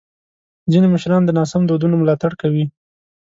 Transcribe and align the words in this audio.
ځینې 0.71 0.87
مشران 0.93 1.21
د 1.25 1.29
ناسم 1.37 1.61
دودونو 1.69 1.95
ملاتړ 2.01 2.31
کوي. 2.41 2.65